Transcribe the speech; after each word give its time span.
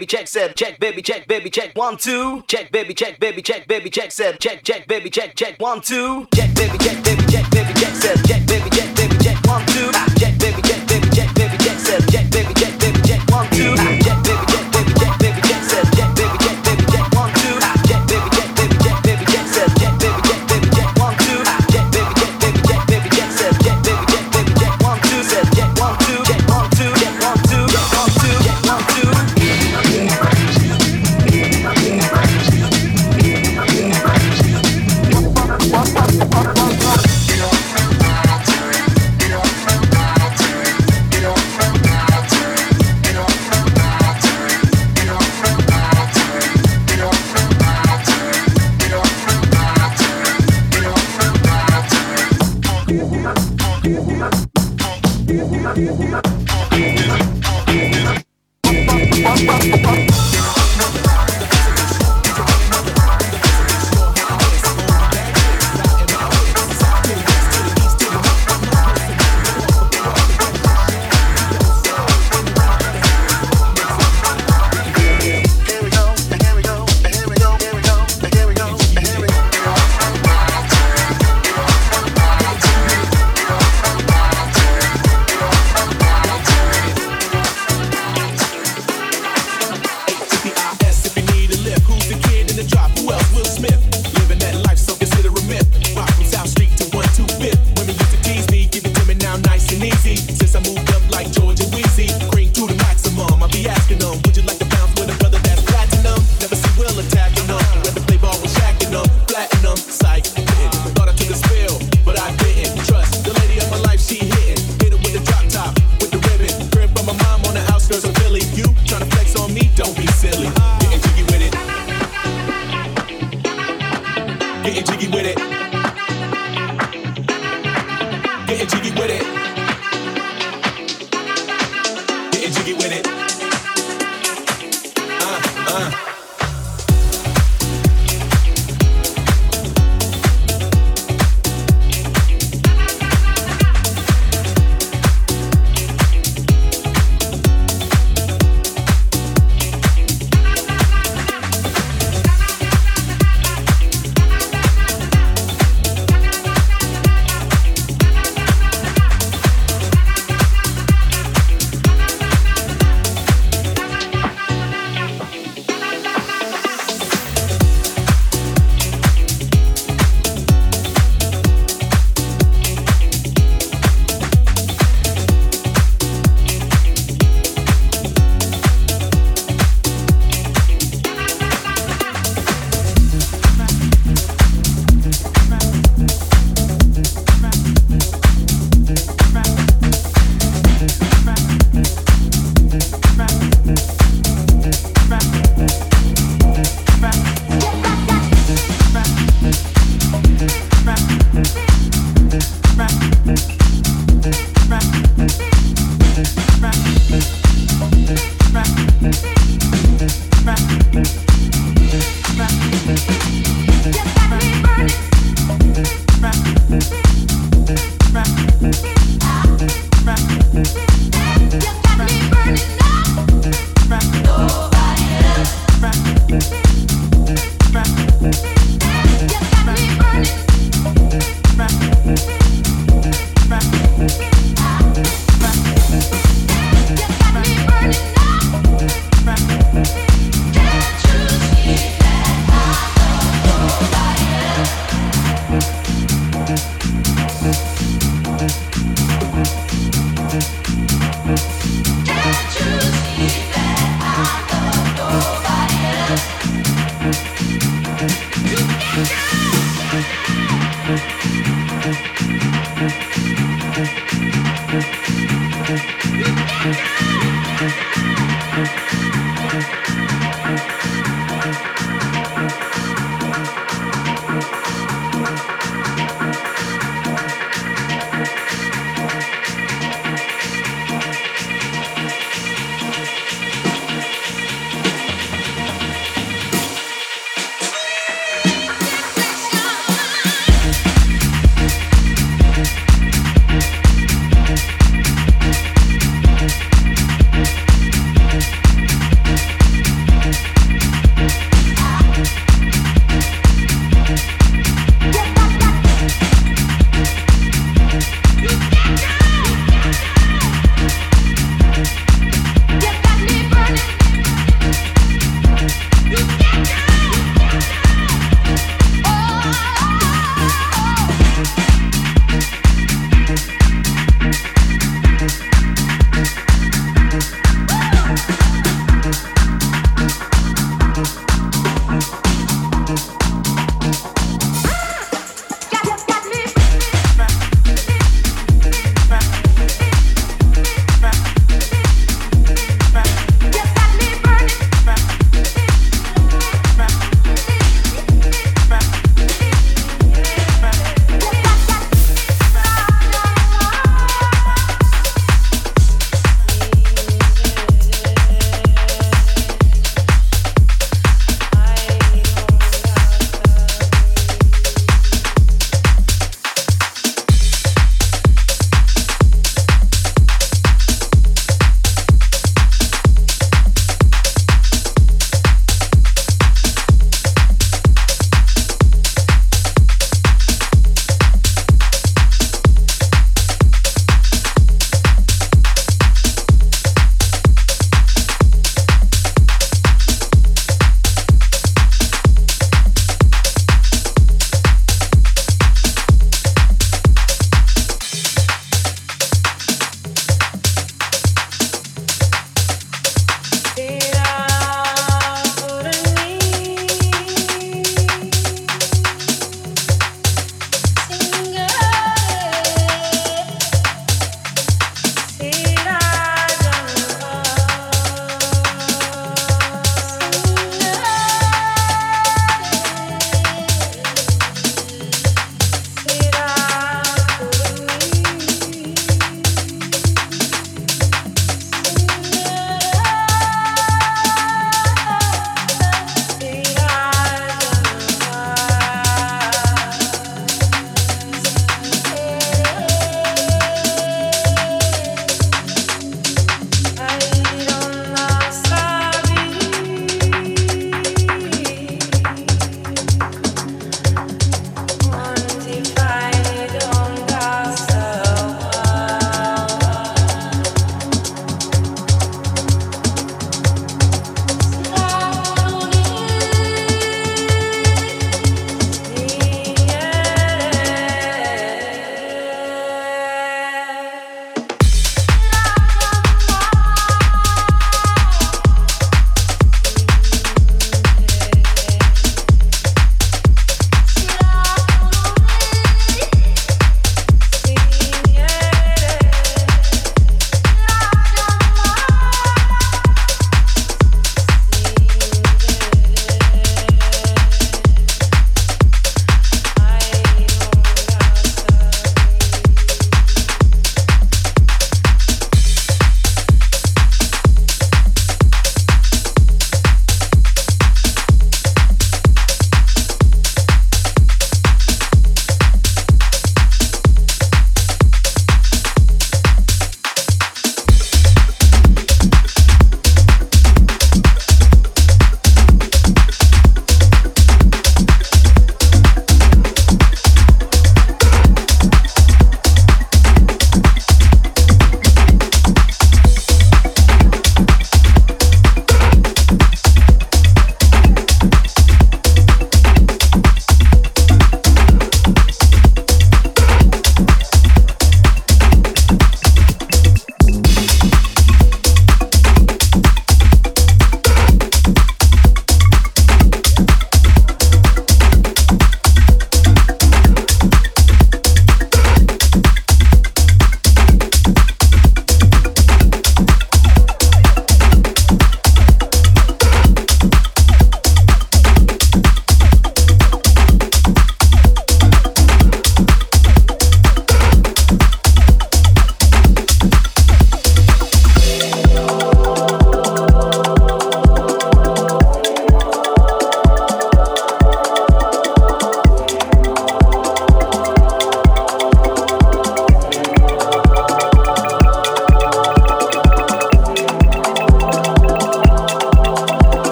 baby, 0.00 0.06
check, 0.06 0.26
said, 0.28 0.56
check, 0.56 0.80
baby, 0.80 1.02
check, 1.02 1.28
baby, 1.28 1.50
check, 1.50 1.76
one, 1.76 1.94
two, 1.94 2.42
check, 2.48 2.72
baby, 2.72 2.94
check, 2.94 3.20
baby, 3.20 3.42
check, 3.42 3.68
baby, 3.68 3.90
check, 3.90 4.10
said, 4.10 4.40
check, 4.40 4.62
check, 4.62 4.88
baby, 4.88 5.10
check, 5.10 5.34
check, 5.34 5.60
one, 5.60 5.82
two, 5.82 6.26
check, 6.34 6.54
baby, 6.54 6.78
check, 6.78 7.04
baby, 7.04 7.22
check, 7.30 7.50
baby, 7.50 7.74
check, 7.74 7.94
said, 7.94 8.24
check. 8.24 8.39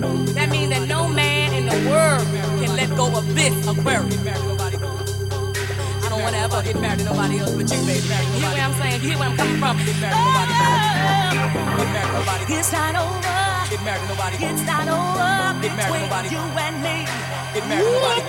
That 0.00 0.48
means 0.50 0.70
that 0.70 0.86
no 0.86 1.08
man 1.08 1.52
in 1.54 1.66
the 1.66 1.90
world 1.90 2.22
can 2.62 2.76
let 2.76 2.88
go 2.96 3.06
of 3.16 3.26
this 3.34 3.50
aquarium. 3.66 4.06
I 4.28 6.08
don't 6.08 6.22
want 6.22 6.34
to 6.34 6.40
ever 6.40 6.62
get 6.62 6.80
married 6.80 7.00
to 7.00 7.04
nobody 7.04 7.38
else 7.38 7.50
but 7.50 7.66
you, 7.66 7.80
baby. 7.82 8.06
You 8.06 8.38
hear 8.38 8.50
what 8.50 8.60
I'm 8.60 8.74
saying? 8.78 9.02
You 9.02 9.08
hear 9.10 9.18
where 9.18 9.28
I'm 9.28 9.36
coming 9.36 9.58
from? 9.58 9.76
Get 9.82 9.98
married 9.98 10.14
to 10.14 10.22
nobody. 10.22 10.54
Get 11.82 11.90
married 11.90 12.06
to 12.06 12.14
nobody. 12.14 12.54
It's 12.54 12.70
not 12.70 12.94
over. 12.94 13.18
Get 13.70 13.82
married 13.82 14.02
to 14.02 14.08
nobody. 14.08 14.36
It's 14.38 14.62
not 14.62 14.86
over 14.86 15.38
get 15.62 15.74
married 15.74 15.90
between 15.90 16.06
nobody. 16.06 16.28
you 16.30 16.38
and 16.38 16.76
me. 16.78 16.96
Get 17.54 17.66
married 17.66 17.82
to 17.82 17.98
nobody. 17.98 18.22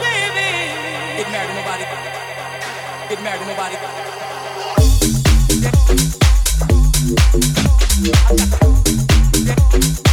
Get 1.21 1.29
married 1.29 1.49
to 1.49 1.53
nobody. 1.53 1.85
Get 3.09 3.21
married 3.21 3.45
nobody. 3.45 3.77
Get 3.77 3.85
married 3.85 4.09
nobody. 9.77 10.08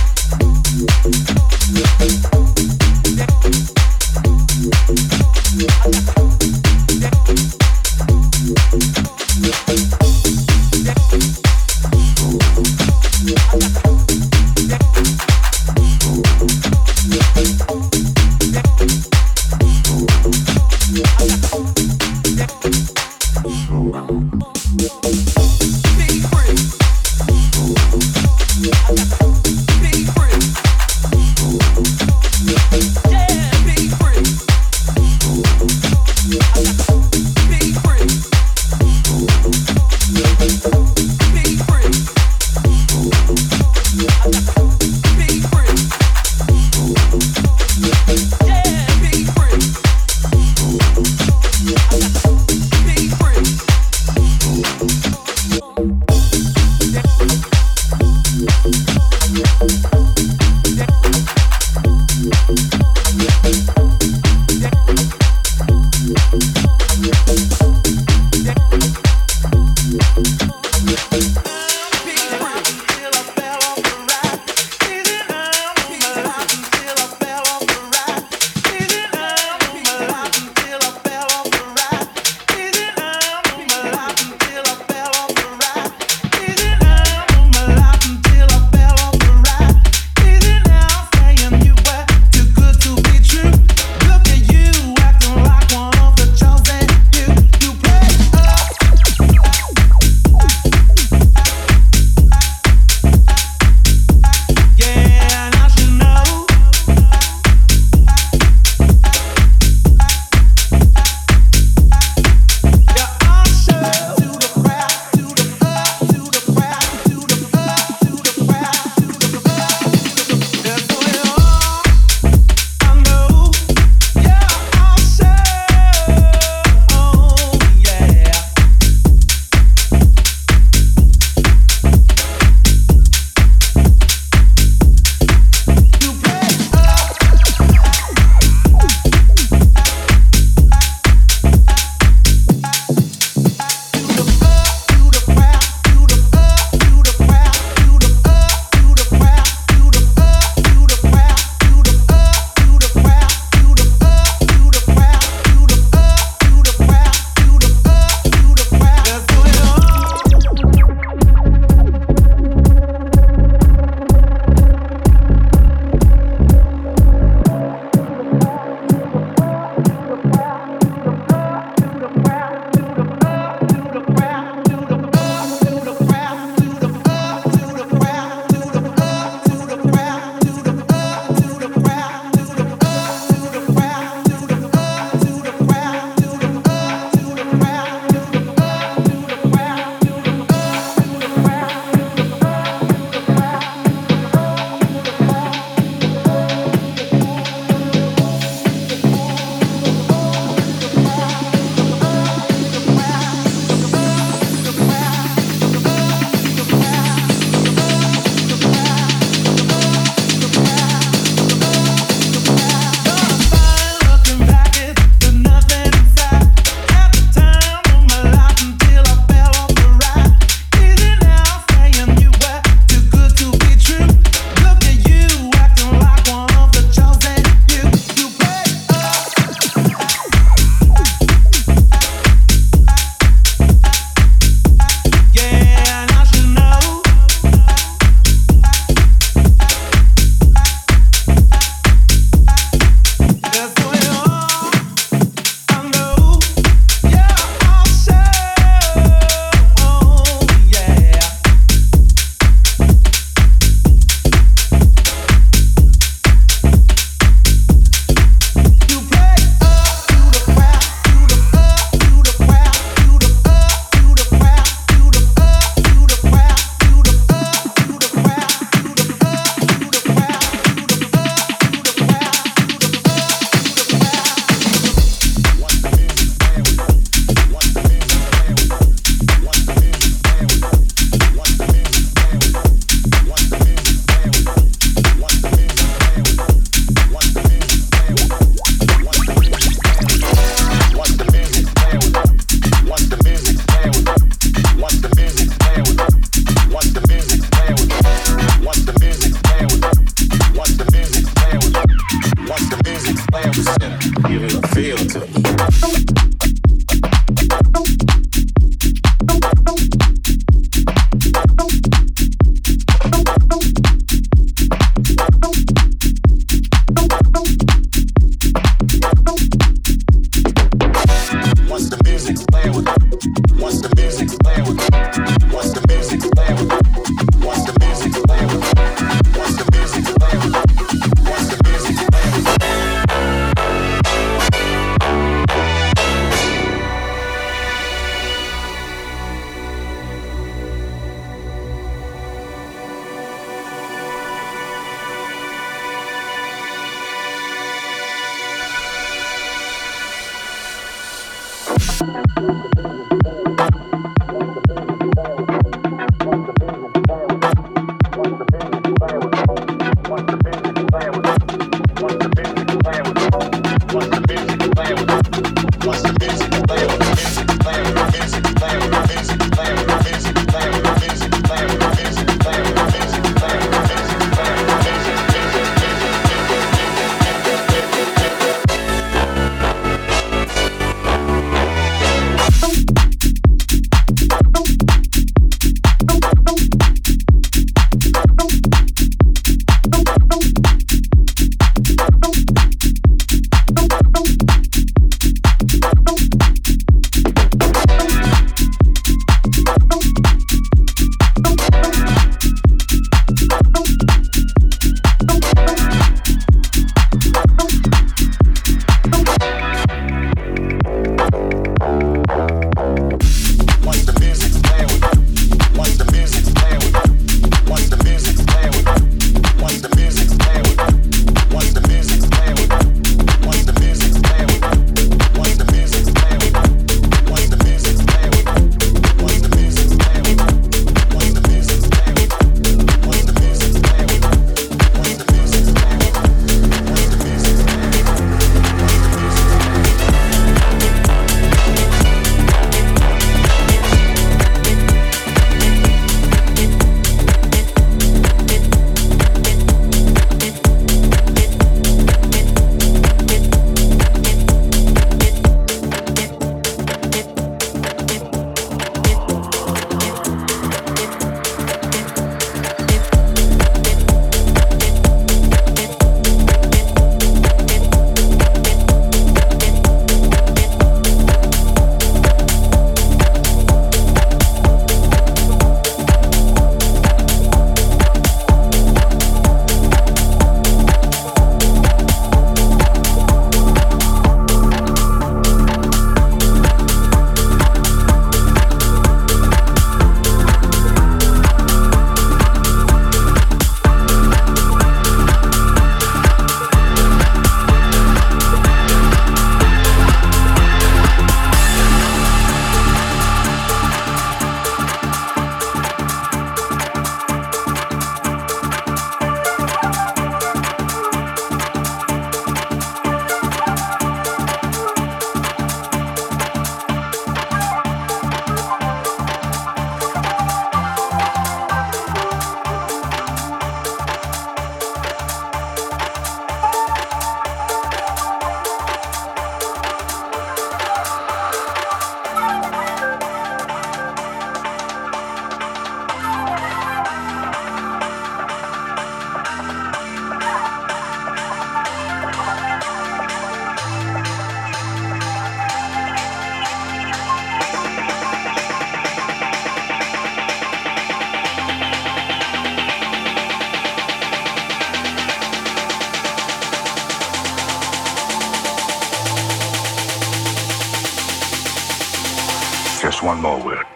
one 563.26 563.42
more 563.42 563.60
word. 563.60 563.95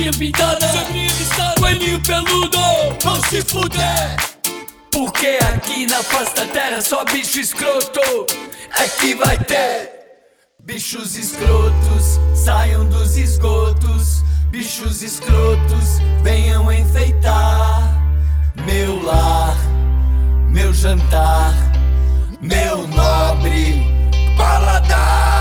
Bundinha 0.00 0.12
pintada, 0.12 0.66
sangrinha 0.68 1.12
listada, 1.12 1.60
coelhinho 1.60 2.00
peludo, 2.00 2.58
vão 3.02 3.22
se 3.24 3.42
fuder. 3.42 4.16
Porque 4.90 5.38
aqui 5.54 5.86
na 5.86 6.02
face 6.02 6.34
da 6.34 6.46
terra 6.46 6.80
só 6.80 7.04
bicho 7.04 7.38
escroto 7.38 8.26
é 8.78 8.88
que 8.88 9.14
vai 9.14 9.38
ter. 9.38 9.90
Bichos 10.64 11.16
escrotos, 11.16 12.18
saiam 12.34 12.88
dos 12.88 13.16
esgotos. 13.16 14.24
Bichos 14.50 15.02
escrotos, 15.02 16.00
venham 16.22 16.72
enfeitar 16.72 17.96
meu 18.66 19.00
lar, 19.04 19.56
meu 20.48 20.74
jantar, 20.74 21.54
meu 22.40 22.86
nobre 22.88 23.86
paladar. 24.36 25.39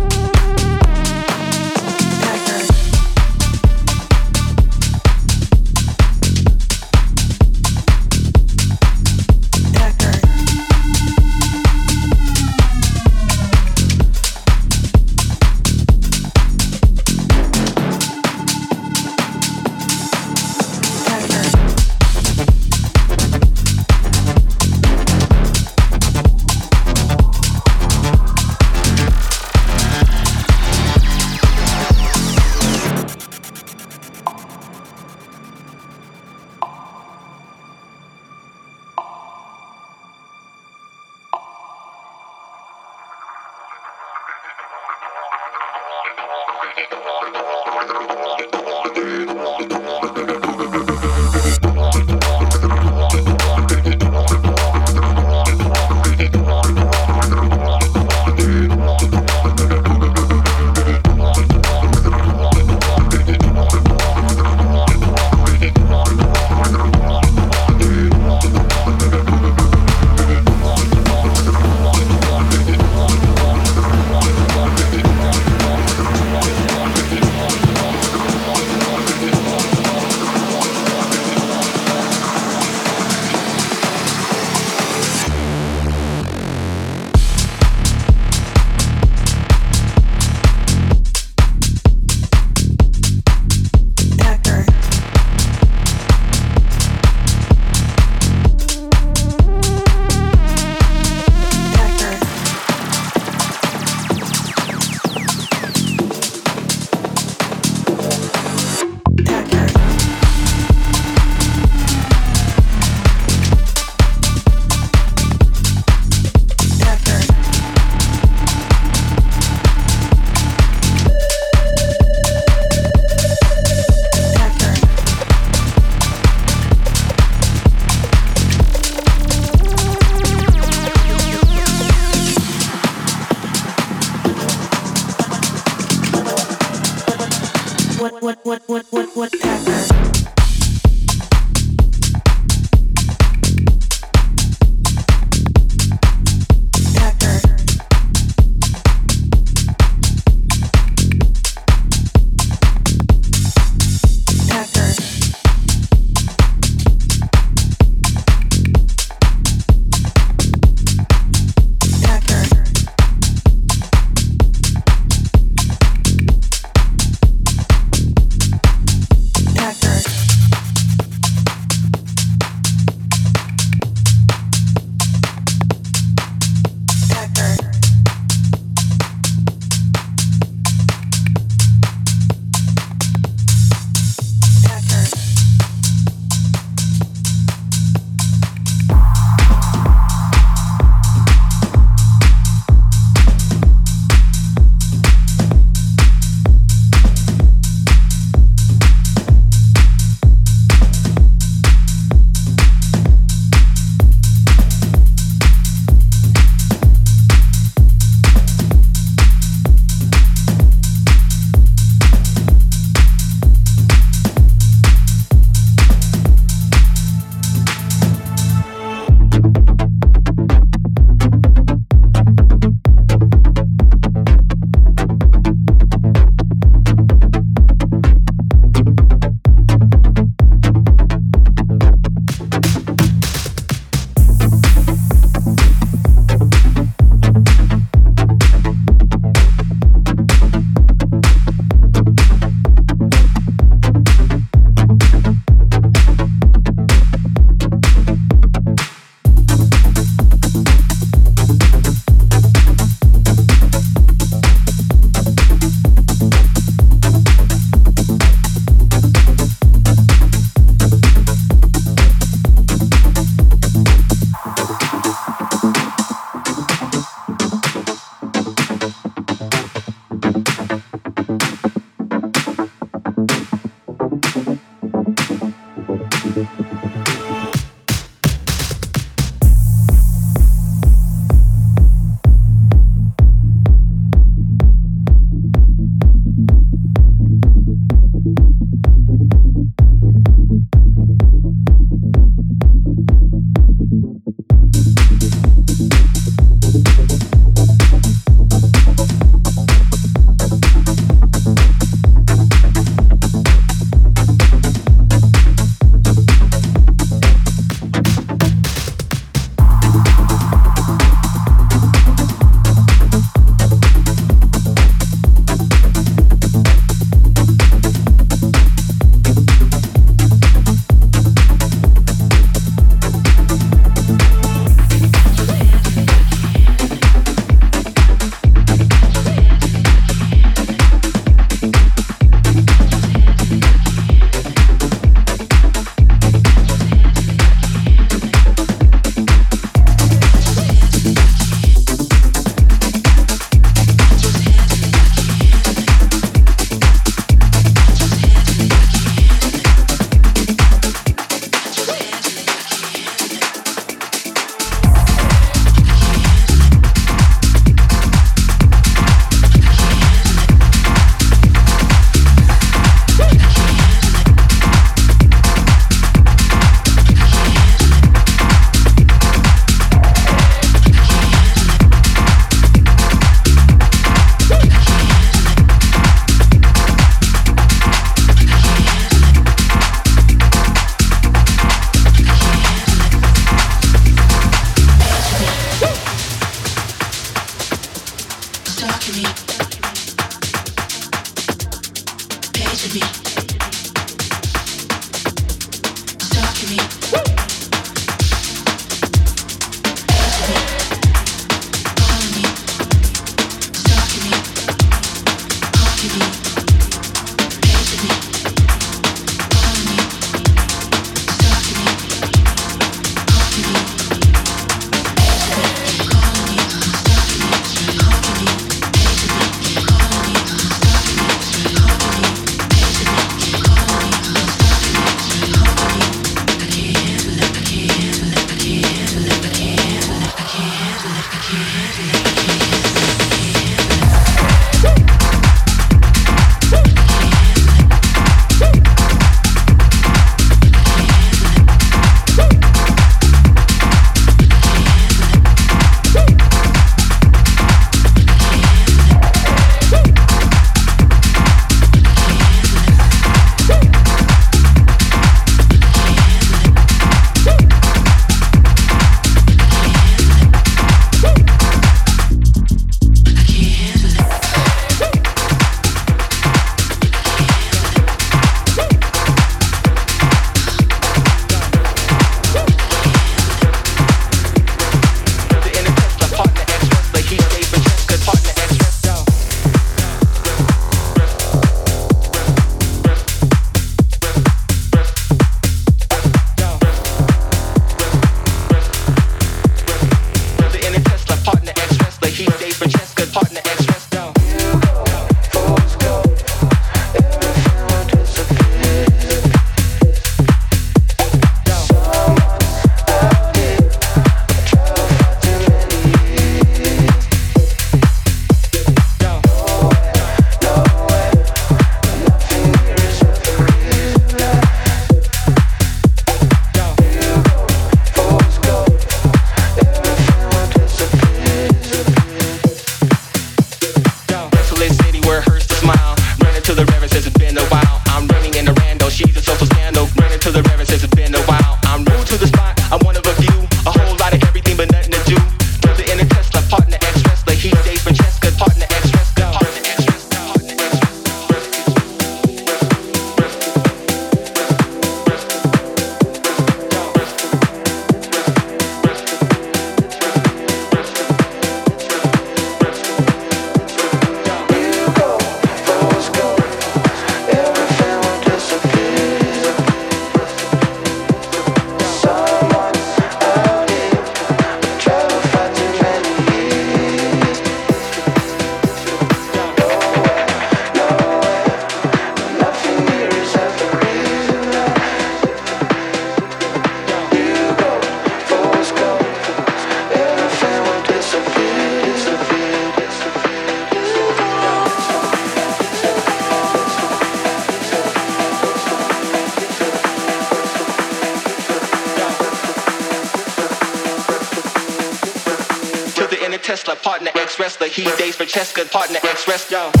Ex 597.91 597.97
wrestler. 597.97 598.15
He 598.15 598.23
dates 598.23 598.35
Francesca, 598.37 598.85
partner 598.85 599.19
ex. 599.23 599.69
Yo. 599.69 600.00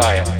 Facts 0.00 0.39